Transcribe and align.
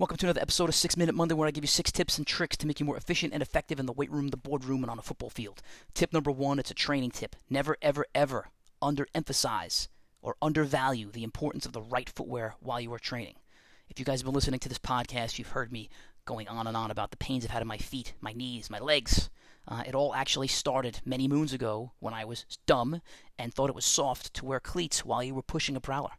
Welcome 0.00 0.16
to 0.16 0.26
another 0.28 0.40
episode 0.40 0.70
of 0.70 0.74
Six 0.74 0.96
Minute 0.96 1.14
Monday, 1.14 1.34
where 1.34 1.46
I 1.46 1.50
give 1.50 1.62
you 1.62 1.68
six 1.68 1.92
tips 1.92 2.16
and 2.16 2.26
tricks 2.26 2.56
to 2.56 2.66
make 2.66 2.80
you 2.80 2.86
more 2.86 2.96
efficient 2.96 3.34
and 3.34 3.42
effective 3.42 3.78
in 3.78 3.84
the 3.84 3.92
weight 3.92 4.10
room, 4.10 4.28
the 4.28 4.38
boardroom, 4.38 4.82
and 4.82 4.90
on 4.90 4.98
a 4.98 5.02
football 5.02 5.28
field. 5.28 5.60
Tip 5.92 6.14
number 6.14 6.30
one 6.30 6.58
it's 6.58 6.70
a 6.70 6.74
training 6.74 7.10
tip. 7.10 7.36
Never, 7.50 7.76
ever, 7.82 8.06
ever 8.14 8.48
underemphasize 8.80 9.88
or 10.22 10.36
undervalue 10.40 11.10
the 11.10 11.22
importance 11.22 11.66
of 11.66 11.74
the 11.74 11.82
right 11.82 12.08
footwear 12.08 12.54
while 12.60 12.80
you 12.80 12.90
are 12.94 12.98
training. 12.98 13.34
If 13.90 13.98
you 13.98 14.06
guys 14.06 14.20
have 14.20 14.24
been 14.24 14.32
listening 14.32 14.60
to 14.60 14.70
this 14.70 14.78
podcast, 14.78 15.38
you've 15.38 15.48
heard 15.48 15.70
me 15.70 15.90
going 16.24 16.48
on 16.48 16.66
and 16.66 16.78
on 16.78 16.90
about 16.90 17.10
the 17.10 17.18
pains 17.18 17.44
I've 17.44 17.50
had 17.50 17.60
in 17.60 17.68
my 17.68 17.76
feet, 17.76 18.14
my 18.22 18.32
knees, 18.32 18.70
my 18.70 18.78
legs. 18.78 19.28
Uh, 19.68 19.82
it 19.86 19.94
all 19.94 20.14
actually 20.14 20.48
started 20.48 21.02
many 21.04 21.28
moons 21.28 21.52
ago 21.52 21.92
when 21.98 22.14
I 22.14 22.24
was 22.24 22.46
dumb 22.64 23.02
and 23.38 23.52
thought 23.52 23.68
it 23.68 23.76
was 23.76 23.84
soft 23.84 24.32
to 24.32 24.46
wear 24.46 24.60
cleats 24.60 25.04
while 25.04 25.22
you 25.22 25.34
were 25.34 25.42
pushing 25.42 25.76
a 25.76 25.80
prowler. 25.80 26.12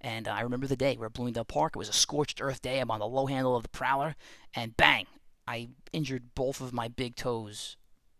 And 0.00 0.28
uh, 0.28 0.32
I 0.32 0.40
remember 0.42 0.66
the 0.66 0.76
day 0.76 0.96
we 0.96 1.02
are 1.04 1.06
at 1.06 1.12
Bloomingdale 1.12 1.44
Park. 1.44 1.72
It 1.74 1.78
was 1.78 1.88
a 1.88 1.94
scorched 1.94 2.40
earth 2.40 2.62
day. 2.62 2.80
I'm 2.80 2.90
on 2.90 3.00
the 3.00 3.06
low 3.06 3.26
handle 3.26 3.56
of 3.56 3.62
the 3.62 3.68
prowler, 3.68 4.14
and 4.54 4.76
bang! 4.76 5.06
I 5.48 5.68
injured 5.92 6.34
both 6.34 6.60
of 6.60 6.72
my 6.72 6.88
big 6.88 7.16
toes 7.16 7.76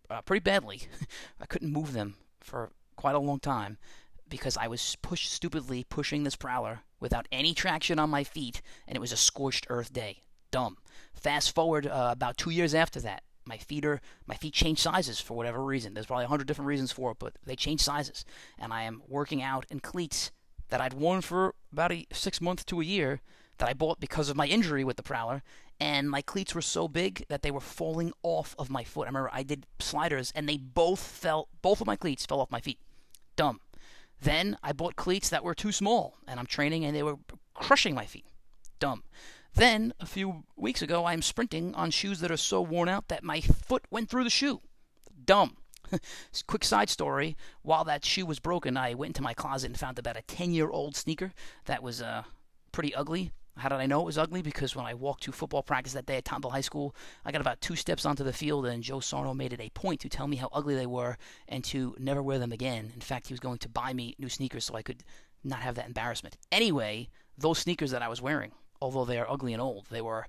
uh, 0.09 0.23
pretty 0.23 0.43
badly. 0.43 0.83
I 1.41 1.47
couldn't 1.47 1.73
move 1.73 1.93
them 1.93 2.17
for 2.41 2.71
quite 2.95 3.15
a 3.15 3.21
long 3.21 3.41
time 3.41 3.79
because 4.29 4.57
I 4.57 4.69
was 4.69 4.97
pushed 5.03 5.33
stupidly 5.33 5.85
pushing 5.85 6.25
this 6.25 6.37
prowler 6.37 6.81
without 7.01 7.29
any 7.31 7.55
traction 7.55 7.99
on 7.99 8.11
my 8.11 8.25
feet, 8.25 8.63
and 8.87 8.97
it 8.97 9.01
was 9.01 9.13
a 9.13 9.17
scorched 9.17 9.67
earth 9.69 9.93
day. 9.93 10.23
Dumb. 10.51 10.79
Fast 11.15 11.55
forward 11.55 11.87
uh, 11.87 12.11
about 12.13 12.37
two 12.37 12.51
years 12.51 12.75
after 12.75 13.01
that, 13.01 13.23
my 13.45 13.59
feet 13.59 13.85
are 13.85 14.01
my 14.27 14.35
feet 14.35 14.55
change 14.55 14.81
sizes 14.81 15.21
for 15.21 15.37
whatever 15.37 15.63
reason. 15.63 15.95
There's 15.95 16.07
probably 16.07 16.25
a 16.25 16.29
hundred 16.29 16.49
different 16.49 16.69
reasons 16.69 16.93
for 16.93 17.13
it, 17.13 17.19
but 17.21 17.35
they 17.45 17.57
change 17.57 17.81
sizes, 17.81 18.25
and 18.59 18.73
I 18.73 18.83
am 18.83 19.03
working 19.07 19.43
out 19.43 19.67
in 19.71 19.81
cleats 19.81 20.33
that 20.69 20.81
I'd 20.81 20.95
worn 20.95 21.21
for 21.21 21.55
about 21.73 21.93
a 21.93 22.07
six 22.13 22.41
months 22.41 22.65
to 22.65 22.81
a 22.81 22.85
year 22.85 23.21
that 23.59 23.69
I 23.69 23.75
bought 23.75 24.01
because 24.01 24.29
of 24.29 24.37
my 24.37 24.47
injury 24.47 24.85
with 24.85 24.97
the 24.97 25.03
Prowler, 25.03 25.43
and 25.81 26.11
my 26.11 26.23
cleats 26.23 26.55
were 26.55 26.63
so 26.63 26.89
big 26.89 27.25
that 27.29 27.43
they 27.43 27.51
were 27.51 27.61
falling 27.61 28.13
off 28.23 28.55
of 28.59 28.71
my 28.71 28.85
foot. 28.85 29.05
I 29.05 29.09
remember 29.09 29.31
I 29.33 29.43
did 29.43 29.67
sliders 29.79 30.33
and 30.35 30.49
they 30.49 30.57
both 30.57 31.01
fell, 31.01 31.49
both 31.63 31.81
of 31.81 31.87
my 31.87 31.97
cleats 31.97 32.27
fell 32.27 32.41
off 32.41 32.51
my 32.51 32.61
feet. 32.61 32.79
Dumb. 33.37 33.61
Then 34.21 34.57
I 34.63 34.73
bought 34.73 34.97
cleats 34.97 35.29
that 35.29 35.45
were 35.45 35.55
too 35.55 35.73
small, 35.73 36.17
and 36.27 36.41
I'm 36.41 36.47
training 36.47 36.85
and 36.85 36.97
they 36.97 37.03
were 37.03 37.17
crushing 37.55 37.95
my 37.95 38.07
feet. 38.07 38.27
Dumb. 38.79 39.03
Then, 39.55 39.95
a 40.01 40.07
few 40.07 40.45
weeks 40.55 40.83
ago, 40.83 41.07
I'm 41.07 41.23
sprinting 41.23 41.75
on 41.75 41.91
shoes 41.91 42.21
that 42.21 42.31
are 42.31 42.37
so 42.37 42.61
worn 42.61 42.91
out 42.91 43.09
that 43.09 43.25
my 43.25 43.41
foot 43.41 43.85
went 43.91 44.11
through 44.11 44.25
the 44.25 44.31
shoe. 44.31 44.61
Dumb. 45.25 45.57
Quick 46.47 46.65
side 46.65 46.91
story: 46.91 47.37
while 47.63 47.85
that 47.85 48.05
shoe 48.05 48.27
was 48.27 48.39
broken, 48.39 48.77
I 48.77 48.95
went 48.95 49.11
into 49.11 49.23
my 49.23 49.35
closet 49.35 49.69
and 49.69 49.79
found 49.79 49.99
about 49.99 50.17
a 50.17 50.23
10-year-old 50.23 50.97
sneaker 50.97 51.33
that 51.67 51.83
was 51.83 52.03
uh, 52.03 52.23
pretty 52.73 52.95
ugly. 52.95 53.33
How 53.59 53.71
did 53.71 53.77
I 53.77 53.87
know 53.87 54.03
it 54.03 54.07
was 54.07 54.19
ugly? 54.19 54.43
Because 54.43 54.77
when 54.77 54.85
I 54.85 54.93
walked 54.93 55.23
to 55.23 55.33
football 55.33 55.63
practice 55.63 55.95
that 55.95 56.05
day 56.05 56.19
at 56.19 56.25
Tomball 56.25 56.53
High 56.53 56.61
School, 56.61 56.95
I 57.25 57.33
got 57.33 57.41
about 57.41 57.63
two 57.63 57.75
steps 57.75 58.05
onto 58.05 58.23
the 58.23 58.33
field, 58.33 58.67
and 58.67 58.83
Joe 58.83 59.01
Sarno 59.01 59.33
made 59.33 59.55
it 59.55 59.63
a 59.63 59.71
point 59.71 60.01
to 60.01 60.11
tell 60.11 60.27
me 60.27 60.37
how 60.37 60.51
ugly 60.53 60.75
they 60.75 60.87
were 60.87 61.17
and 61.49 61.65
to 61.65 61.97
never 61.99 62.23
wear 62.23 62.39
them 62.39 62.53
again. 62.53 62.93
In 62.95 63.01
fact, 63.01 63.29
he 63.29 63.33
was 63.33 63.41
going 63.41 63.59
to 63.59 63.69
buy 63.71 63.95
me 63.95 64.15
new 64.19 64.29
sneakers 64.29 64.67
so 64.67 64.75
I 64.75 64.83
could 64.83 65.03
not 65.43 65.61
have 65.61 65.75
that 65.77 65.87
embarrassment. 65.87 66.37
Anyway, 66.53 67.09
those 67.39 67.59
sneakers 67.59 67.93
that 67.93 68.03
I 68.03 68.09
was 68.09 68.21
wearing, 68.21 68.53
although 68.83 69.07
they 69.07 69.19
are 69.19 69.31
ugly 69.31 69.55
and 69.55 69.63
old, 69.63 69.87
they 69.91 70.03
were 70.03 70.27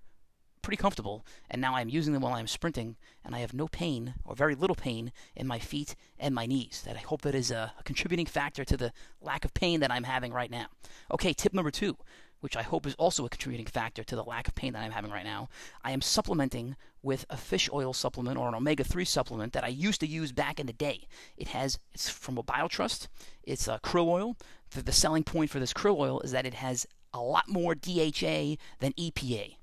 pretty 0.68 0.82
comfortable, 0.82 1.26
and 1.50 1.62
now 1.62 1.78
I'm 1.78 1.88
using 1.88 2.12
them 2.12 2.24
while 2.24 2.34
I'm 2.34 2.46
sprinting, 2.46 2.98
and 3.24 3.34
I 3.34 3.40
have 3.40 3.54
no 3.54 3.70
pain 3.70 4.16
or 4.26 4.36
very 4.36 4.54
little 4.54 4.76
pain 4.76 5.14
in 5.34 5.48
my 5.48 5.60
feet 5.60 5.96
and 6.20 6.36
my 6.36 6.46
knees. 6.46 6.84
That 6.86 6.98
I 6.98 7.00
hope 7.00 7.22
that 7.22 7.34
is 7.34 7.52
a, 7.52 7.72
contributing 7.86 8.26
factor 8.26 8.66
to 8.66 8.76
the 8.76 8.92
lack 9.22 9.46
of 9.46 9.54
pain 9.54 9.80
that 9.80 9.92
I'm 9.92 10.04
having 10.04 10.34
right 10.34 10.52
now. 10.52 10.66
Okay, 11.10 11.32
tip 11.32 11.54
number 11.54 11.72
two, 11.72 11.96
which 12.42 12.58
I 12.58 12.64
hope 12.64 12.86
is 12.86 12.96
also 12.96 13.26
a 13.26 13.30
contributing 13.30 13.66
factor 13.66 14.04
to 14.04 14.16
the 14.18 14.26
lack 14.26 14.50
of 14.50 14.56
pain 14.56 14.74
that 14.74 14.84
I'm 14.84 14.92
having 14.92 15.10
right 15.10 15.24
now. 15.24 15.48
I 15.86 15.92
am 15.92 16.02
supplementing 16.02 16.76
with 17.02 17.26
a 17.30 17.38
fish 17.38 17.70
oil 17.72 17.94
supplement 17.94 18.38
or 18.38 18.50
an 18.50 18.56
omega 18.56 18.84
3 18.84 19.06
supplement 19.06 19.54
that 19.54 19.64
I 19.64 19.70
used 19.70 20.02
to 20.02 20.06
use 20.06 20.34
back 20.34 20.60
in 20.60 20.68
the 20.68 20.74
day. 20.74 21.08
It 21.38 21.48
has 21.48 21.80
it's 21.94 22.10
from 22.10 22.38
a 22.38 22.44
BioTrust. 22.44 23.08
It's 23.42 23.70
a 23.70 23.80
krill 23.82 24.08
oil. 24.08 24.36
The, 24.72 24.84
the 24.84 24.92
selling 24.92 25.24
point 25.24 25.50
for 25.50 25.62
this 25.62 25.72
krill 25.72 25.98
oil 25.98 26.20
is 26.20 26.32
that 26.32 26.46
it 26.46 26.56
has 26.56 26.86
a 27.14 27.22
lot 27.22 27.48
more 27.48 27.74
DHA 27.74 28.58
than 28.80 28.92
EPA. 29.00 29.56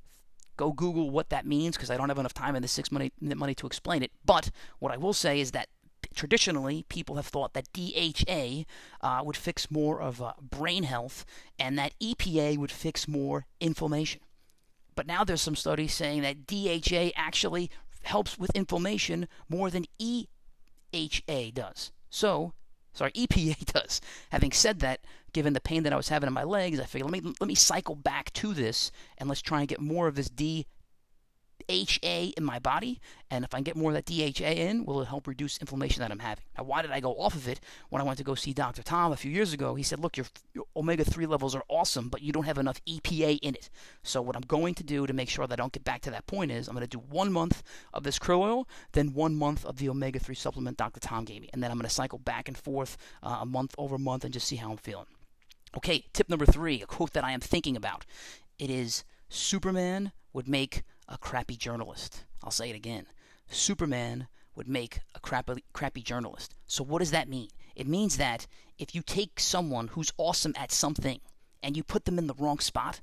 Go 0.56 0.72
Google 0.72 1.10
what 1.10 1.30
that 1.30 1.46
means 1.46 1.76
because 1.76 1.90
I 1.90 1.96
don't 1.96 2.08
have 2.08 2.18
enough 2.18 2.34
time 2.34 2.56
in 2.56 2.62
the 2.62 2.68
six 2.68 2.92
minute 2.92 3.12
Monday 3.20 3.54
to 3.54 3.66
explain 3.66 4.02
it. 4.02 4.12
But 4.24 4.50
what 4.78 4.92
I 4.92 4.96
will 4.96 5.12
say 5.12 5.40
is 5.40 5.50
that 5.52 5.68
traditionally 6.14 6.84
people 6.88 7.16
have 7.16 7.26
thought 7.26 7.54
that 7.54 7.72
DHA 7.72 8.64
uh, 9.00 9.22
would 9.24 9.36
fix 9.36 9.70
more 9.70 10.00
of 10.00 10.22
uh, 10.22 10.32
brain 10.40 10.84
health 10.84 11.24
and 11.58 11.78
that 11.78 11.94
EPA 12.00 12.58
would 12.58 12.70
fix 12.70 13.08
more 13.08 13.46
inflammation. 13.60 14.20
But 14.94 15.06
now 15.06 15.24
there's 15.24 15.42
some 15.42 15.56
studies 15.56 15.92
saying 15.92 16.22
that 16.22 16.46
DHA 16.46 17.10
actually 17.16 17.70
helps 18.02 18.38
with 18.38 18.50
inflammation 18.54 19.28
more 19.48 19.70
than 19.70 19.86
EHA 20.00 21.54
does. 21.54 21.90
So 22.10 22.52
Sorry, 22.94 23.10
EPA 23.12 23.64
does. 23.72 24.00
Having 24.30 24.52
said 24.52 24.80
that, 24.80 25.00
given 25.32 25.52
the 25.52 25.60
pain 25.60 25.82
that 25.82 25.92
I 25.92 25.96
was 25.96 26.08
having 26.08 26.28
in 26.28 26.32
my 26.32 26.44
legs, 26.44 26.80
I 26.80 26.84
figured 26.84 27.10
let 27.10 27.22
me 27.22 27.34
let 27.40 27.48
me 27.48 27.54
cycle 27.54 27.96
back 27.96 28.32
to 28.34 28.54
this 28.54 28.90
and 29.18 29.28
let's 29.28 29.42
try 29.42 29.60
and 29.60 29.68
get 29.68 29.80
more 29.80 30.06
of 30.06 30.14
this 30.14 30.30
D 30.30 30.66
HA 31.68 32.34
in 32.36 32.44
my 32.44 32.58
body, 32.58 33.00
and 33.30 33.44
if 33.44 33.54
I 33.54 33.60
get 33.60 33.76
more 33.76 33.90
of 33.90 33.94
that 33.94 34.06
DHA 34.06 34.50
in, 34.50 34.84
will 34.84 35.00
it 35.00 35.08
help 35.08 35.26
reduce 35.26 35.58
inflammation 35.58 36.00
that 36.00 36.10
I'm 36.10 36.18
having? 36.18 36.44
Now, 36.56 36.64
why 36.64 36.82
did 36.82 36.90
I 36.90 37.00
go 37.00 37.14
off 37.14 37.34
of 37.34 37.48
it 37.48 37.60
when 37.88 38.02
I 38.02 38.04
went 38.04 38.18
to 38.18 38.24
go 38.24 38.34
see 38.34 38.52
Dr. 38.52 38.82
Tom 38.82 39.12
a 39.12 39.16
few 39.16 39.30
years 39.30 39.52
ago? 39.52 39.74
He 39.74 39.82
said, 39.82 40.00
Look, 40.00 40.16
your, 40.16 40.26
your 40.52 40.64
omega 40.76 41.04
3 41.04 41.26
levels 41.26 41.54
are 41.54 41.64
awesome, 41.68 42.08
but 42.08 42.22
you 42.22 42.32
don't 42.32 42.44
have 42.44 42.58
enough 42.58 42.84
EPA 42.84 43.38
in 43.42 43.54
it. 43.54 43.70
So, 44.02 44.20
what 44.20 44.36
I'm 44.36 44.42
going 44.42 44.74
to 44.74 44.84
do 44.84 45.06
to 45.06 45.12
make 45.12 45.28
sure 45.28 45.46
that 45.46 45.58
I 45.58 45.62
don't 45.62 45.72
get 45.72 45.84
back 45.84 46.02
to 46.02 46.10
that 46.10 46.26
point 46.26 46.50
is 46.50 46.68
I'm 46.68 46.74
going 46.74 46.86
to 46.86 46.96
do 46.96 47.02
one 47.08 47.32
month 47.32 47.62
of 47.92 48.02
this 48.02 48.18
krill 48.18 48.40
oil, 48.40 48.68
then 48.92 49.14
one 49.14 49.34
month 49.34 49.64
of 49.64 49.76
the 49.76 49.88
omega 49.88 50.18
3 50.18 50.34
supplement 50.34 50.76
Dr. 50.76 51.00
Tom 51.00 51.24
gave 51.24 51.42
me, 51.42 51.50
and 51.52 51.62
then 51.62 51.70
I'm 51.70 51.78
going 51.78 51.88
to 51.88 51.94
cycle 51.94 52.18
back 52.18 52.48
and 52.48 52.56
forth 52.56 52.96
uh, 53.22 53.38
a 53.40 53.46
month 53.46 53.74
over 53.78 53.98
month 53.98 54.24
and 54.24 54.32
just 54.32 54.46
see 54.46 54.56
how 54.56 54.70
I'm 54.70 54.76
feeling. 54.76 55.06
Okay, 55.76 56.04
tip 56.12 56.28
number 56.28 56.46
three, 56.46 56.82
a 56.82 56.86
quote 56.86 57.14
that 57.14 57.24
I 57.24 57.32
am 57.32 57.40
thinking 57.40 57.76
about. 57.76 58.06
It 58.58 58.70
is 58.70 59.04
Superman 59.28 60.12
would 60.32 60.48
make 60.48 60.82
a 61.08 61.18
crappy 61.18 61.56
journalist. 61.56 62.24
I'll 62.42 62.50
say 62.50 62.70
it 62.70 62.76
again. 62.76 63.06
Superman 63.48 64.28
would 64.56 64.68
make 64.68 65.00
a 65.14 65.20
crappy, 65.20 65.64
crappy 65.72 66.02
journalist. 66.02 66.54
So, 66.66 66.84
what 66.84 67.00
does 67.00 67.10
that 67.10 67.28
mean? 67.28 67.48
It 67.74 67.86
means 67.86 68.16
that 68.16 68.46
if 68.78 68.94
you 68.94 69.02
take 69.02 69.40
someone 69.40 69.88
who's 69.88 70.12
awesome 70.16 70.54
at 70.56 70.72
something 70.72 71.20
and 71.62 71.76
you 71.76 71.82
put 71.82 72.04
them 72.04 72.18
in 72.18 72.26
the 72.26 72.34
wrong 72.34 72.58
spot, 72.58 73.00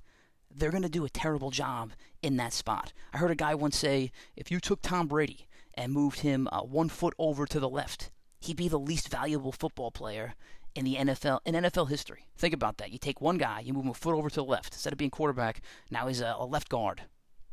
they're 0.49 0.71
going 0.71 0.83
to 0.83 0.89
do 0.89 1.05
a 1.05 1.09
terrible 1.09 1.51
job 1.51 1.91
in 2.21 2.37
that 2.37 2.53
spot. 2.53 2.93
I 3.13 3.17
heard 3.17 3.31
a 3.31 3.35
guy 3.35 3.55
once 3.55 3.77
say 3.77 4.11
if 4.35 4.51
you 4.51 4.59
took 4.59 4.81
Tom 4.81 5.07
Brady 5.07 5.47
and 5.73 5.93
moved 5.93 6.19
him 6.19 6.47
uh, 6.51 6.61
one 6.61 6.89
foot 6.89 7.13
over 7.17 7.45
to 7.45 7.59
the 7.59 7.69
left, 7.69 8.11
he'd 8.39 8.57
be 8.57 8.67
the 8.67 8.79
least 8.79 9.09
valuable 9.09 9.51
football 9.51 9.91
player 9.91 10.35
in 10.73 10.85
the 10.85 10.95
NFL 10.95 11.39
in 11.45 11.55
NFL 11.55 11.89
history. 11.89 12.27
Think 12.37 12.53
about 12.53 12.77
that. 12.77 12.91
You 12.91 12.97
take 12.97 13.21
one 13.21 13.37
guy, 13.37 13.59
you 13.59 13.73
move 13.73 13.85
him 13.85 13.91
a 13.91 13.93
foot 13.93 14.15
over 14.15 14.29
to 14.29 14.35
the 14.35 14.43
left. 14.43 14.73
Instead 14.73 14.93
of 14.93 14.99
being 14.99 15.11
quarterback, 15.11 15.61
now 15.89 16.07
he's 16.07 16.21
a, 16.21 16.35
a 16.37 16.45
left 16.45 16.69
guard 16.69 17.03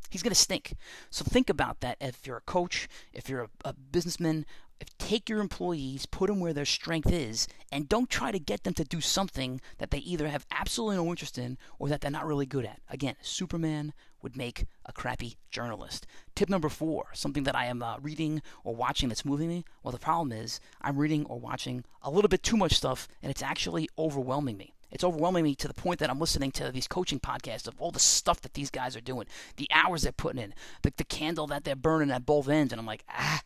He's 0.09 0.23
going 0.23 0.33
to 0.33 0.39
stink. 0.39 0.73
So 1.09 1.23
think 1.23 1.49
about 1.49 1.81
that 1.81 1.97
if 2.01 2.25
you're 2.25 2.37
a 2.37 2.41
coach, 2.41 2.87
if 3.13 3.29
you're 3.29 3.43
a, 3.43 3.49
a 3.69 3.73
businessman. 3.73 4.45
If, 4.81 4.97
take 4.97 5.27
your 5.27 5.41
employees, 5.41 6.05
put 6.05 6.27
them 6.27 6.39
where 6.39 6.53
their 6.53 6.63
strength 6.63 7.11
is, 7.11 7.49
and 7.69 7.89
don't 7.89 8.09
try 8.09 8.31
to 8.31 8.39
get 8.39 8.63
them 8.63 8.73
to 8.75 8.85
do 8.85 9.01
something 9.01 9.59
that 9.77 9.91
they 9.91 9.97
either 9.97 10.29
have 10.29 10.45
absolutely 10.51 10.95
no 10.95 11.09
interest 11.09 11.37
in 11.37 11.57
or 11.79 11.89
that 11.89 11.99
they're 11.99 12.09
not 12.09 12.25
really 12.25 12.45
good 12.45 12.63
at. 12.63 12.79
Again, 12.89 13.15
Superman 13.21 13.93
would 14.21 14.37
make 14.37 14.67
a 14.85 14.93
crappy 14.93 15.35
journalist. 15.51 16.07
Tip 16.33 16.47
number 16.47 16.69
four, 16.69 17.07
something 17.13 17.43
that 17.43 17.57
I 17.57 17.65
am 17.65 17.83
uh, 17.83 17.97
reading 17.99 18.41
or 18.63 18.73
watching 18.73 19.09
that's 19.09 19.25
moving 19.25 19.49
me. 19.49 19.65
Well, 19.83 19.91
the 19.91 19.99
problem 19.99 20.31
is 20.31 20.61
I'm 20.81 20.97
reading 20.97 21.25
or 21.25 21.39
watching 21.39 21.83
a 22.01 22.09
little 22.09 22.29
bit 22.29 22.41
too 22.41 22.55
much 22.55 22.73
stuff, 22.73 23.09
and 23.21 23.29
it's 23.29 23.43
actually 23.43 23.89
overwhelming 23.97 24.55
me. 24.55 24.73
It's 24.91 25.03
overwhelming 25.03 25.43
me 25.43 25.55
to 25.55 25.67
the 25.67 25.73
point 25.73 25.99
that 25.99 26.09
I'm 26.09 26.19
listening 26.19 26.51
to 26.53 26.71
these 26.71 26.87
coaching 26.87 27.19
podcasts 27.19 27.67
of 27.67 27.79
all 27.79 27.91
the 27.91 27.99
stuff 27.99 28.41
that 28.41 28.53
these 28.53 28.71
guys 28.71 28.95
are 28.95 29.01
doing, 29.01 29.27
the 29.57 29.67
hours 29.73 30.01
they're 30.01 30.11
putting 30.11 30.41
in, 30.41 30.53
the, 30.81 30.93
the 30.97 31.03
candle 31.03 31.47
that 31.47 31.63
they're 31.63 31.75
burning 31.75 32.11
at 32.11 32.25
both 32.25 32.49
ends. 32.49 32.73
And 32.73 32.79
I'm 32.79 32.85
like, 32.85 33.03
ah, 33.09 33.41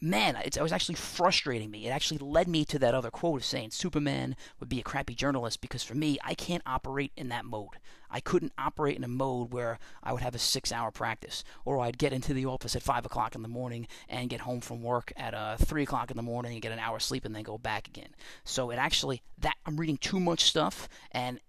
man, 0.00 0.36
it 0.36 0.60
was 0.60 0.72
actually 0.72 0.96
frustrating 0.96 1.70
me. 1.70 1.86
It 1.86 1.90
actually 1.90 2.18
led 2.18 2.48
me 2.48 2.64
to 2.66 2.78
that 2.78 2.94
other 2.94 3.10
quote 3.10 3.40
of 3.40 3.44
saying 3.44 3.70
Superman 3.70 4.36
would 4.60 4.68
be 4.68 4.80
a 4.80 4.84
crappy 4.84 5.14
journalist 5.14 5.60
because 5.60 5.82
for 5.82 5.94
me, 5.94 6.18
I 6.24 6.34
can't 6.34 6.62
operate 6.66 7.12
in 7.16 7.28
that 7.28 7.44
mode. 7.44 7.76
I 8.16 8.20
couldn't 8.20 8.54
operate 8.56 8.96
in 8.96 9.04
a 9.04 9.08
mode 9.08 9.52
where 9.52 9.78
I 10.02 10.10
would 10.10 10.22
have 10.22 10.34
a 10.34 10.38
six 10.38 10.72
hour 10.72 10.90
practice 10.90 11.44
or 11.66 11.80
I'd 11.80 11.98
get 11.98 12.14
into 12.14 12.32
the 12.32 12.46
office 12.46 12.74
at 12.74 12.82
five 12.82 13.04
o'clock 13.04 13.34
in 13.34 13.42
the 13.42 13.48
morning 13.48 13.86
and 14.08 14.30
get 14.30 14.40
home 14.40 14.62
from 14.62 14.82
work 14.82 15.12
at 15.18 15.34
uh, 15.34 15.58
three 15.58 15.82
o'clock 15.82 16.10
in 16.10 16.16
the 16.16 16.22
morning 16.22 16.54
and 16.54 16.62
get 16.62 16.72
an 16.72 16.78
hour 16.78 16.98
sleep 16.98 17.26
and 17.26 17.36
then 17.36 17.42
go 17.42 17.58
back 17.58 17.88
again. 17.88 18.08
So 18.42 18.70
it 18.70 18.76
actually, 18.76 19.20
that 19.40 19.56
I'm 19.66 19.76
reading 19.76 19.98
too 19.98 20.18
much 20.18 20.44
stuff 20.44 20.88
and 21.12 21.40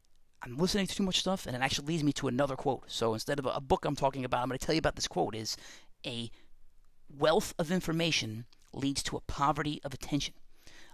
I'm 0.43 0.57
listening 0.57 0.87
to 0.87 0.93
too 0.93 1.03
much 1.03 1.19
stuff 1.19 1.45
and 1.45 1.55
it 1.55 1.61
actually 1.61 1.87
leads 1.87 2.03
me 2.03 2.11
to 2.11 2.27
another 2.27 2.57
quote. 2.57 2.83
So 2.87 3.13
instead 3.13 3.39
of 3.39 3.45
a 3.45 3.61
book 3.61 3.85
I'm 3.85 3.95
talking 3.95 4.25
about, 4.25 4.43
I'm 4.43 4.49
going 4.49 4.59
to 4.59 4.65
tell 4.65 4.75
you 4.75 4.79
about 4.79 4.97
this 4.97 5.07
quote 5.07 5.35
is 5.35 5.55
a 6.05 6.29
wealth 7.09 7.53
of 7.57 7.71
information 7.71 8.43
leads 8.73 9.01
to 9.03 9.15
a 9.15 9.21
poverty 9.21 9.79
of 9.85 9.93
attention. 9.93 10.33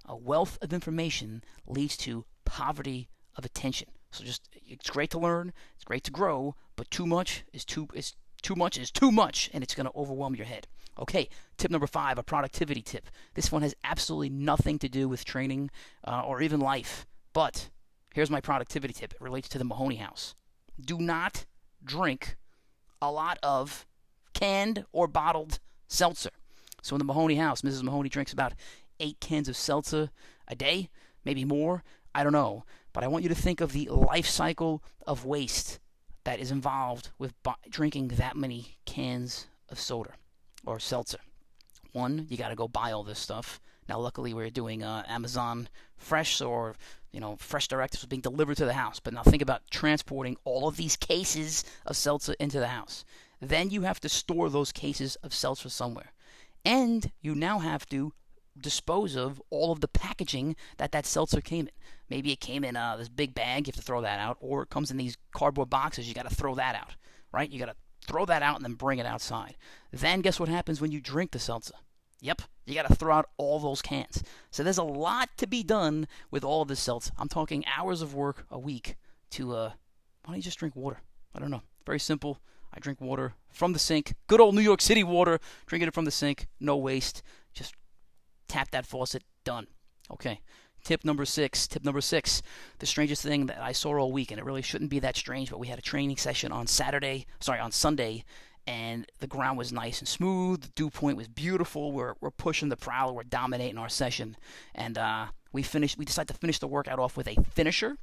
A 0.06 0.16
wealth 0.16 0.60
of 0.62 0.72
information 0.72 1.44
leads 1.66 1.98
to 1.98 2.26
poverty 2.46 3.10
of 3.36 3.44
attention. 3.44 3.88
So 4.14 4.24
just 4.24 4.48
it's 4.54 4.90
great 4.90 5.10
to 5.12 5.20
learn, 5.20 5.54
it's 5.76 5.84
great 5.84 6.04
to 6.04 6.12
grow, 6.12 6.56
but 6.76 6.90
too 6.92 7.06
much 7.06 7.44
is 7.52 7.66
too 7.66 7.88
is 7.94 8.14
too 8.42 8.56
much 8.56 8.78
is 8.78 8.92
too 8.92 9.12
much, 9.12 9.50
and 9.54 9.64
it's 9.64 9.74
going 9.74 9.86
to 9.88 9.96
overwhelm 9.96 10.36
your 10.36 10.46
head. 10.46 10.68
Okay, 11.00 11.28
tip 11.58 11.72
number 11.72 11.88
five, 11.88 12.20
a 12.20 12.24
productivity 12.24 12.82
tip. 12.82 13.10
This 13.34 13.52
one 13.52 13.64
has 13.64 13.74
absolutely 13.84 14.30
nothing 14.30 14.78
to 14.80 14.90
do 14.90 15.10
with 15.10 15.26
training 15.26 15.72
uh, 16.06 16.22
or 16.24 16.42
even 16.42 16.60
life, 16.60 17.08
but 17.34 17.70
here's 18.14 18.30
my 18.30 18.40
productivity 18.40 18.94
tip. 18.94 19.14
It 19.14 19.22
relates 19.22 19.50
to 19.50 19.58
the 19.58 19.64
Mahoney 19.64 19.96
House. 19.96 20.36
Do 20.80 21.00
not 21.00 21.46
drink 21.84 22.38
a 23.02 23.12
lot 23.12 23.40
of 23.42 23.88
canned 24.34 24.86
or 24.92 25.08
bottled 25.08 25.60
seltzer. 25.88 26.32
So 26.84 26.96
in 26.96 27.00
the 27.00 27.06
Mahoney 27.06 27.36
house, 27.36 27.62
Mrs. 27.62 27.82
Mahoney 27.82 28.10
drinks 28.10 28.34
about 28.34 28.54
eight 29.00 29.20
cans 29.20 29.48
of 29.48 29.56
seltzer 29.56 30.12
a 30.48 30.56
day, 30.56 30.90
maybe 31.26 31.46
more. 31.46 31.84
I 32.14 32.24
don't 32.24 32.34
know. 32.34 32.66
But 32.94 33.04
I 33.04 33.08
want 33.08 33.24
you 33.24 33.30
to 33.30 33.36
think 33.36 33.60
of 33.60 33.74
the 33.74 33.88
life 33.90 34.28
cycle 34.28 34.84
of 35.06 35.26
waste 35.26 35.80
that 36.24 36.40
is 36.40 36.52
involved 36.52 37.10
with 37.18 37.34
drinking 37.70 38.10
that 38.10 38.38
many 38.38 38.78
cans 38.86 39.48
of 39.70 39.80
soda 39.80 40.12
or 40.66 40.80
seltzer. 40.80 41.20
One, 41.92 42.28
you 42.30 42.38
got 42.38 42.50
to 42.50 42.56
go 42.56 42.68
buy 42.68 42.92
all 42.92 43.04
this 43.04 43.20
stuff. 43.20 43.60
Now, 43.90 44.00
luckily, 44.00 44.34
we're 44.34 44.50
doing 44.50 44.84
uh, 44.84 45.04
Amazon 45.08 45.68
Fresh 45.98 46.42
or 46.42 46.76
you 47.12 47.20
know 47.20 47.36
Fresh 47.38 47.68
Direct 47.68 47.96
is 47.96 48.06
being 48.06 48.22
delivered 48.22 48.58
to 48.58 48.66
the 48.66 48.74
house. 48.74 49.00
But 49.00 49.14
now 49.14 49.24
think 49.24 49.42
about 49.42 49.70
transporting 49.70 50.38
all 50.46 50.68
of 50.68 50.78
these 50.78 50.96
cases 50.96 51.64
of 51.86 51.98
seltzer 51.98 52.36
into 52.40 52.60
the 52.60 52.68
house. 52.68 53.04
Then 53.42 53.70
you 53.70 53.82
have 53.82 54.00
to 54.02 54.10
store 54.10 54.50
those 54.50 54.72
cases 54.72 55.18
of 55.18 55.34
seltzer 55.34 55.70
somewhere, 55.70 56.14
and 56.64 57.12
you 57.22 57.36
now 57.36 57.60
have 57.60 57.86
to 57.88 58.14
dispose 58.60 59.16
of 59.16 59.42
all 59.50 59.72
of 59.72 59.82
the 59.82 59.88
packaging 59.88 60.56
that 60.78 60.92
that 60.92 61.06
seltzer 61.06 61.42
came 61.42 61.68
in. 61.68 61.74
Maybe 62.10 62.32
it 62.32 62.40
came 62.40 62.64
in 62.64 62.76
uh, 62.76 62.98
this 62.98 63.10
big 63.10 63.34
bag, 63.34 63.68
you 63.68 63.72
have 63.72 63.80
to 63.80 63.82
throw 63.82 64.02
that 64.02 64.20
out, 64.20 64.38
or 64.40 64.64
it 64.64 64.70
comes 64.70 64.92
in 64.92 64.98
these 64.98 65.18
cardboard 65.34 65.70
boxes, 65.70 66.08
you 66.08 66.14
got 66.14 66.30
to 66.30 66.36
throw 66.36 66.56
that 66.56 66.76
out, 66.76 66.96
right? 67.32 67.50
You 67.50 67.60
got 67.60 67.68
to 67.68 67.76
throw 68.06 68.26
that 68.26 68.44
out 68.44 68.56
and 68.58 68.66
then 68.66 68.74
bring 68.74 69.00
it 69.00 69.06
outside. 69.06 69.56
Then 69.92 70.22
guess 70.22 70.40
what 70.40 70.50
happens 70.50 70.82
when 70.82 70.92
you 70.92 71.02
drink 71.02 71.32
the 71.32 71.40
seltzer? 71.40 71.76
Yep, 72.22 72.44
you 72.66 72.74
got 72.76 72.88
to 72.88 72.96
throw 72.96 73.14
out 73.14 73.30
all 73.38 73.60
those 73.60 73.82
cans. 73.82 74.24
So 74.52 74.64
there's 74.64 74.78
a 74.78 74.84
lot 74.84 75.30
to 75.38 75.48
be 75.48 75.64
done 75.64 76.08
with 76.32 76.44
all 76.44 76.62
of 76.62 76.68
this 76.68 76.80
seltzer. 76.80 77.12
I'm 77.18 77.28
talking 77.28 77.66
hours 77.66 78.02
of 78.02 78.14
work 78.14 78.46
a 78.50 78.60
week 78.60 78.96
to, 79.32 79.54
uh, 79.56 79.72
why 80.24 80.34
don't 80.34 80.36
you 80.38 80.42
just 80.42 80.60
drink 80.60 80.76
water? 80.76 81.02
I 81.36 81.40
don't 81.40 81.52
know. 81.52 81.64
Very 81.86 82.00
simple. 82.00 82.40
I 82.74 82.80
drink 82.80 83.02
water 83.02 83.34
from 83.52 83.74
the 83.74 83.80
sink. 83.80 84.14
Good 84.28 84.40
old 84.40 84.56
New 84.56 84.62
York 84.62 84.82
City 84.82 85.04
water. 85.04 85.40
Drinking 85.66 85.90
it 85.90 85.94
from 85.94 86.06
the 86.06 86.12
sink. 86.12 86.48
No 86.60 86.78
waste. 86.78 87.22
Just 87.54 87.76
tap 88.54 88.70
that 88.72 88.86
faucet. 88.86 89.24
Done. 89.44 89.68
Okay. 90.12 90.40
Tip 90.84 91.04
number 91.04 91.26
six. 91.26 91.68
Tip 91.68 91.84
number 91.84 92.02
six. 92.02 92.44
The 92.80 92.86
strangest 92.86 93.24
thing 93.24 93.48
that 93.48 93.60
I 93.60 93.72
saw 93.72 93.98
all 93.98 94.12
week, 94.12 94.30
and 94.32 94.40
it 94.40 94.46
really 94.46 94.62
shouldn't 94.62 94.92
be 94.92 95.00
that 95.00 95.18
strange, 95.18 95.50
but 95.50 95.60
we 95.60 95.68
had 95.68 95.80
a 95.80 95.82
training 95.82 96.18
session 96.18 96.52
on 96.52 96.68
Saturday, 96.68 97.26
sorry, 97.40 97.60
on 97.60 97.72
Sunday, 97.72 98.24
and 98.68 99.08
the 99.20 99.28
ground 99.28 99.58
was 99.58 99.74
nice 99.74 100.00
and 100.00 100.08
smooth. 100.08 100.62
The 100.62 100.70
dew 100.76 100.90
point 100.92 101.18
was 101.18 101.28
beautiful. 101.28 101.92
We're, 101.92 102.14
we're 102.22 102.32
pushing 102.32 102.70
the 102.70 102.78
prowler. 102.78 103.14
We're 103.14 103.24
dominating 103.24 103.80
our 103.80 103.90
session. 103.90 104.38
And 104.76 104.98
uh, 104.98 105.28
we 105.52 105.64
finished. 105.64 105.98
We 105.98 106.06
decided 106.06 106.34
to 106.34 106.40
finish 106.40 106.60
the 106.60 106.68
workout 106.68 107.00
off 107.00 107.18
with 107.18 107.28
a 107.28 107.36
finisher. 107.52 107.98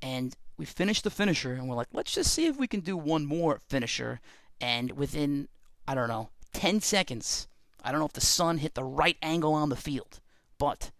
And 0.00 0.34
we 0.56 0.64
finished 0.64 1.04
the 1.04 1.10
finisher, 1.10 1.52
and 1.52 1.68
we're 1.68 1.76
like, 1.76 1.88
let's 1.92 2.14
just 2.14 2.32
see 2.32 2.46
if 2.46 2.56
we 2.56 2.66
can 2.66 2.80
do 2.80 2.96
one 2.96 3.26
more 3.26 3.60
finisher. 3.68 4.20
And 4.60 4.92
within, 4.92 5.48
I 5.86 5.94
don't 5.94 6.08
know, 6.08 6.30
10 6.54 6.80
seconds, 6.80 7.46
I 7.82 7.90
don't 7.90 8.00
know 8.00 8.06
if 8.06 8.12
the 8.12 8.20
sun 8.20 8.58
hit 8.58 8.74
the 8.74 8.84
right 8.84 9.16
angle 9.22 9.54
on 9.54 9.68
the 9.68 9.76
field, 9.76 10.20
but 10.58 10.90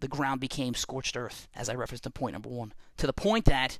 the 0.00 0.08
ground 0.08 0.40
became 0.40 0.74
scorched 0.74 1.16
earth, 1.16 1.48
as 1.54 1.68
I 1.68 1.74
referenced 1.74 2.06
in 2.06 2.12
point 2.12 2.34
number 2.34 2.48
one, 2.48 2.72
to 2.98 3.06
the 3.06 3.12
point 3.12 3.46
that 3.46 3.78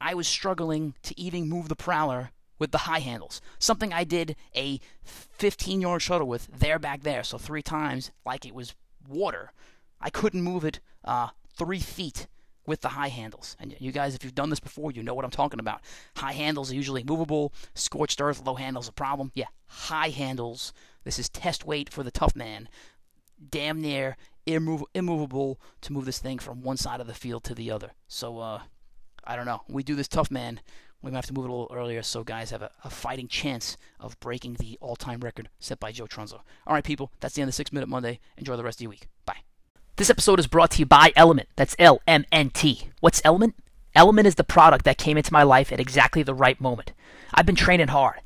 I 0.00 0.14
was 0.14 0.28
struggling 0.28 0.94
to 1.02 1.18
even 1.18 1.48
move 1.48 1.68
the 1.68 1.76
prowler 1.76 2.30
with 2.58 2.70
the 2.72 2.78
high 2.78 2.98
handles. 3.00 3.40
Something 3.58 3.92
I 3.92 4.04
did 4.04 4.36
a 4.54 4.80
15 5.04 5.80
yard 5.80 6.02
shuttle 6.02 6.28
with 6.28 6.48
there 6.52 6.78
back 6.78 7.02
there, 7.02 7.22
so 7.22 7.38
three 7.38 7.62
times 7.62 8.10
like 8.26 8.44
it 8.44 8.54
was 8.54 8.74
water. 9.08 9.52
I 10.00 10.10
couldn't 10.10 10.42
move 10.42 10.64
it 10.64 10.80
uh, 11.04 11.28
three 11.56 11.80
feet 11.80 12.26
with 12.66 12.82
the 12.82 12.90
high 12.90 13.08
handles. 13.08 13.56
And 13.58 13.74
you 13.80 13.90
guys, 13.90 14.14
if 14.14 14.22
you've 14.22 14.34
done 14.34 14.50
this 14.50 14.60
before, 14.60 14.92
you 14.92 15.02
know 15.02 15.14
what 15.14 15.24
I'm 15.24 15.30
talking 15.30 15.58
about. 15.58 15.80
High 16.16 16.32
handles 16.32 16.70
are 16.70 16.74
usually 16.74 17.02
movable, 17.02 17.52
scorched 17.74 18.20
earth, 18.20 18.44
low 18.44 18.54
handles 18.56 18.88
a 18.88 18.92
problem. 18.92 19.32
Yeah, 19.34 19.46
high 19.66 20.10
handles. 20.10 20.72
This 21.08 21.18
is 21.18 21.30
test 21.30 21.64
weight 21.64 21.88
for 21.90 22.02
the 22.02 22.10
tough 22.10 22.36
man. 22.36 22.68
Damn 23.50 23.80
near 23.80 24.18
immov- 24.46 24.84
immovable 24.92 25.58
to 25.80 25.90
move 25.94 26.04
this 26.04 26.18
thing 26.18 26.38
from 26.38 26.60
one 26.60 26.76
side 26.76 27.00
of 27.00 27.06
the 27.06 27.14
field 27.14 27.44
to 27.44 27.54
the 27.54 27.70
other. 27.70 27.92
So, 28.08 28.40
uh, 28.40 28.60
I 29.24 29.34
don't 29.34 29.46
know. 29.46 29.62
We 29.70 29.82
do 29.82 29.94
this 29.94 30.06
tough 30.06 30.30
man. 30.30 30.60
We 31.00 31.10
might 31.10 31.16
have 31.16 31.26
to 31.28 31.32
move 31.32 31.46
it 31.46 31.48
a 31.48 31.52
little 31.52 31.74
earlier 31.74 32.02
so 32.02 32.24
guys 32.24 32.50
have 32.50 32.60
a, 32.60 32.70
a 32.84 32.90
fighting 32.90 33.26
chance 33.26 33.78
of 33.98 34.20
breaking 34.20 34.56
the 34.60 34.76
all 34.82 34.96
time 34.96 35.20
record 35.20 35.48
set 35.58 35.80
by 35.80 35.92
Joe 35.92 36.04
Trunzo. 36.04 36.42
All 36.66 36.74
right, 36.74 36.84
people, 36.84 37.10
that's 37.20 37.34
the 37.34 37.40
end 37.40 37.48
of 37.48 37.54
6 37.54 37.72
Minute 37.72 37.88
Monday. 37.88 38.20
Enjoy 38.36 38.58
the 38.58 38.64
rest 38.64 38.76
of 38.76 38.82
your 38.82 38.90
week. 38.90 39.08
Bye. 39.24 39.38
This 39.96 40.10
episode 40.10 40.38
is 40.38 40.46
brought 40.46 40.72
to 40.72 40.80
you 40.80 40.84
by 40.84 41.14
Element. 41.16 41.48
That's 41.56 41.74
L 41.78 42.02
M 42.06 42.26
N 42.30 42.50
T. 42.50 42.90
What's 43.00 43.22
Element? 43.24 43.54
Element 43.94 44.26
is 44.26 44.34
the 44.34 44.44
product 44.44 44.84
that 44.84 44.98
came 44.98 45.16
into 45.16 45.32
my 45.32 45.42
life 45.42 45.72
at 45.72 45.80
exactly 45.80 46.22
the 46.22 46.34
right 46.34 46.60
moment. 46.60 46.92
I've 47.32 47.46
been 47.46 47.54
training 47.54 47.88
hard. 47.88 48.20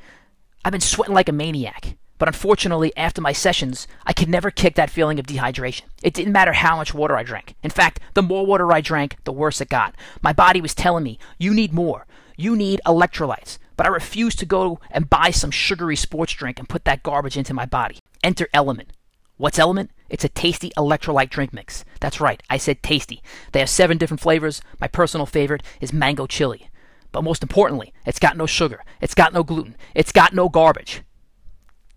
I've 0.65 0.73
been 0.73 0.81
sweating 0.81 1.15
like 1.15 1.29
a 1.29 1.33
maniac. 1.33 1.97
But 2.23 2.29
unfortunately, 2.29 2.97
after 2.97 3.21
my 3.21 3.33
sessions, 3.33 3.89
I 4.07 4.13
could 4.13 4.29
never 4.29 4.53
kick 4.53 4.77
that 4.77 4.91
feeling 4.91 5.19
of 5.19 5.27
dehydration. 5.27 5.83
It 6.05 6.15
didn't 6.15 6.33
matter 6.33 6.53
how 6.53 6.77
much 6.77 6.95
water 6.95 7.17
I 7.17 7.25
drank. 7.25 7.57
In 7.65 7.71
fact, 7.71 7.99
the 8.15 8.23
more 8.23 8.47
water 8.47 8.73
I 8.73 8.81
drank, 8.81 9.17
the 9.25 9.33
worse 9.33 9.61
it 9.61 9.69
got. 9.69 9.97
My 10.23 10.33
body 10.33 10.61
was 10.61 10.73
telling 10.73 11.03
me, 11.03 11.19
you 11.37 11.53
need 11.53 11.73
more. 11.73 12.07
You 12.37 12.55
need 12.55 12.81
electrolytes. 12.87 13.59
But 13.77 13.87
I 13.87 13.91
refused 13.91 14.39
to 14.39 14.47
go 14.47 14.79
and 14.93 15.11
buy 15.11 15.33
some 15.33 15.51
sugary 15.51 15.97
sports 15.97 16.33
drink 16.35 16.61
and 16.61 16.69
put 16.69 16.85
that 16.85 17.03
garbage 17.03 17.37
into 17.37 17.55
my 17.55 17.67
body. 17.67 17.99
Enter 18.23 18.47
Element. 18.55 18.93
What's 19.37 19.59
Element? 19.59 19.91
It's 20.09 20.23
a 20.23 20.29
tasty 20.29 20.71
electrolyte 20.77 21.29
drink 21.29 21.53
mix. 21.53 21.85
That's 21.99 22.21
right, 22.21 22.41
I 22.49 22.57
said 22.57 22.85
tasty. 22.85 23.21
They 23.51 23.59
have 23.59 23.69
seven 23.69 23.99
different 23.99 24.21
flavors. 24.21 24.63
My 24.79 24.87
personal 24.87 25.27
favorite 25.27 25.65
is 25.81 25.93
mango 25.93 26.29
chili. 26.29 26.71
But 27.11 27.25
most 27.25 27.43
importantly, 27.43 27.93
it's 28.07 28.21
got 28.21 28.37
no 28.37 28.47
sugar, 28.47 28.85
it's 29.01 29.13
got 29.13 29.33
no 29.33 29.43
gluten, 29.43 29.75
it's 29.93 30.13
got 30.13 30.33
no 30.33 30.49
garbage. 30.49 31.03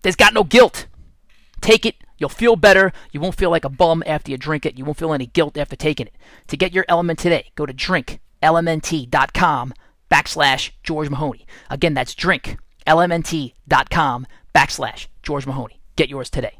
There's 0.05 0.15
got 0.15 0.33
no 0.35 0.43
guilt. 0.43 0.85
Take 1.61 1.83
it. 1.83 1.95
You'll 2.19 2.29
feel 2.29 2.55
better. 2.55 2.93
You 3.11 3.19
won't 3.19 3.33
feel 3.33 3.49
like 3.49 3.65
a 3.65 3.69
bum 3.69 4.03
after 4.05 4.29
you 4.29 4.37
drink 4.37 4.63
it. 4.63 4.77
You 4.77 4.85
won't 4.85 4.99
feel 4.99 5.13
any 5.13 5.25
guilt 5.25 5.57
after 5.57 5.75
taking 5.75 6.05
it. 6.05 6.13
To 6.49 6.55
get 6.55 6.73
your 6.73 6.85
element 6.87 7.17
today, 7.17 7.49
go 7.55 7.65
to 7.65 7.73
drinklmnt.com 7.73 9.73
backslash 10.11 10.69
George 10.83 11.09
Mahoney. 11.09 11.47
Again, 11.71 11.95
that's 11.95 12.13
drinklmnt.com 12.13 14.27
backslash 14.53 15.07
George 15.23 15.47
Mahoney. 15.47 15.81
Get 15.95 16.09
yours 16.09 16.29
today. 16.29 16.59